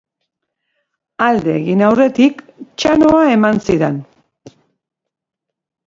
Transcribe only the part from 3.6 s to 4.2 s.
zidan.